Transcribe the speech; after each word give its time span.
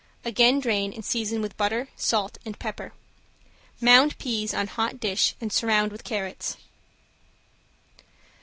Again 0.25 0.59
drain 0.59 0.93
and 0.93 1.05
season 1.05 1.43
with 1.43 1.55
butter, 1.57 1.87
salt 1.95 2.39
and 2.43 2.57
pepper. 2.57 2.91
Mound 3.79 4.17
peas 4.17 4.51
on 4.51 4.65
hot 4.65 4.99
dish 4.99 5.35
and 5.39 5.53
surround 5.53 5.91
with 5.91 6.03
carrots. 6.03 6.57